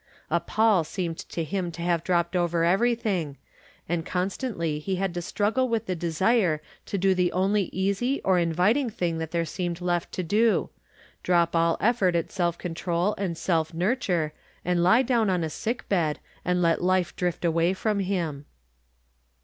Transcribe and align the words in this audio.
A 0.31 0.39
pall 0.39 0.83
seemed 0.83 1.19
to 1.29 1.43
him 1.43 1.71
to 1.73 1.81
have 1.83 2.03
dropped 2.03 2.35
over 2.35 2.63
everything, 2.63 3.37
and 3.87 4.03
constantly 4.03 4.79
he 4.79 4.95
had 4.95 5.13
to 5.13 5.21
struggle 5.21 5.69
with 5.69 5.85
the 5.85 5.95
desire 5.95 6.59
to 6.87 6.97
do 6.97 7.13
the 7.13 7.31
only 7.33 7.65
easy 7.65 8.19
or 8.23 8.39
inviting 8.39 8.89
thing 8.89 9.19
that 9.19 9.29
there 9.29 9.45
seemed 9.45 9.79
left 9.79 10.11
to 10.13 10.23
do— 10.23 10.71
drop 11.21 11.55
all 11.55 11.77
ef 11.79 11.99
fort 11.99 12.15
at 12.15 12.31
self 12.31 12.57
control 12.57 13.13
and 13.19 13.37
self 13.37 13.75
nurture, 13.75 14.33
and 14.65 14.81
lie 14.81 15.03
down 15.03 15.29
on 15.29 15.43
a 15.43 15.51
sicli 15.51 15.87
bed 15.87 16.19
and 16.43 16.63
let 16.63 16.81
life 16.81 17.15
drift 17.15 17.45
away 17.45 17.71
from 17.71 17.99
him. 17.99 18.45